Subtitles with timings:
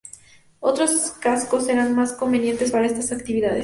[0.61, 3.59] Otros cascos serán más convenientes para estas actividades.